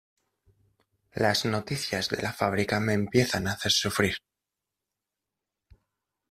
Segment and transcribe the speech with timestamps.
[1.13, 4.15] Las noticias de la fábrica me empiezan a hacer sufrir.